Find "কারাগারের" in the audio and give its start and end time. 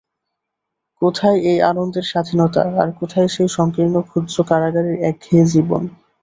4.49-4.97